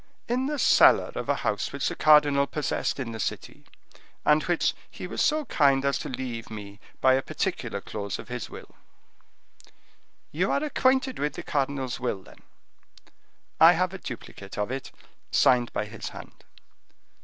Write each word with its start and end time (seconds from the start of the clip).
"In 0.27 0.47
the 0.47 0.57
cellar 0.57 1.11
of 1.13 1.29
a 1.29 1.35
house 1.45 1.71
which 1.71 1.87
the 1.87 1.95
cardinal 1.95 2.47
possessed 2.47 2.99
in 2.99 3.11
the 3.11 3.19
city, 3.19 3.67
and 4.25 4.41
which 4.41 4.73
he 4.89 5.05
was 5.05 5.21
so 5.21 5.45
kind 5.45 5.85
as 5.85 5.99
to 5.99 6.09
leave 6.09 6.49
me 6.49 6.79
by 7.01 7.13
a 7.13 7.21
particular 7.21 7.81
clause 7.81 8.17
of 8.17 8.27
his 8.27 8.49
will." 8.49 8.73
"You 10.31 10.49
are 10.51 10.63
acquainted 10.63 11.19
with 11.19 11.33
the 11.35 11.43
cardinal's 11.43 11.99
will, 11.99 12.23
then?" 12.23 12.41
"I 13.59 13.73
have 13.73 13.93
a 13.93 13.99
duplicate 13.99 14.57
of 14.57 14.71
it, 14.71 14.91
signed 15.29 15.71
by 15.71 15.85
his 15.85 16.09
hand." 16.09 16.45